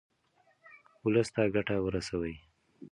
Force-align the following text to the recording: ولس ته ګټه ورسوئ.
ولس 1.05 1.27
ته 1.35 1.41
ګټه 1.55 1.75
ورسوئ. 1.81 2.35